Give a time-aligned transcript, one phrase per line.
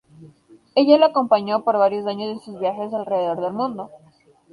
[0.73, 3.91] Ella lo acompañó por varios años en sus viajes alrededor del mundo.